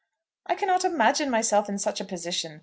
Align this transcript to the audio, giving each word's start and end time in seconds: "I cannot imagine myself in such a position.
"I 0.47 0.55
cannot 0.55 0.83
imagine 0.83 1.29
myself 1.29 1.69
in 1.69 1.77
such 1.77 2.01
a 2.01 2.05
position. 2.05 2.59